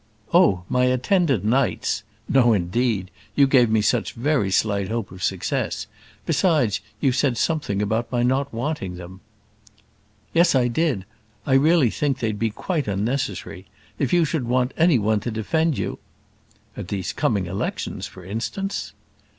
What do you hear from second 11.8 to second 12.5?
think they'd be